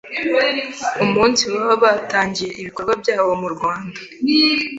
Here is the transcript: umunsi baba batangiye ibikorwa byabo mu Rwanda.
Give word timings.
umunsi 1.03 1.41
baba 1.53 1.73
batangiye 1.83 2.51
ibikorwa 2.61 2.93
byabo 3.01 3.31
mu 3.41 3.49
Rwanda. 3.55 3.99